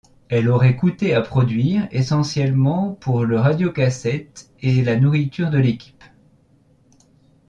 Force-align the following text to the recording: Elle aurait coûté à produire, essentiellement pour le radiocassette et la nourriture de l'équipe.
Elle 0.29 0.49
aurait 0.49 0.77
coûté 0.77 1.13
à 1.13 1.21
produire, 1.21 1.87
essentiellement 1.91 2.93
pour 2.93 3.23
le 3.23 3.39
radiocassette 3.39 4.49
et 4.61 4.83
la 4.83 4.95
nourriture 4.95 5.51
de 5.51 5.59
l'équipe. 5.59 6.03